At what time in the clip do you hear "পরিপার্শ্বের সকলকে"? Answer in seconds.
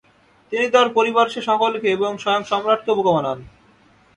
0.97-1.87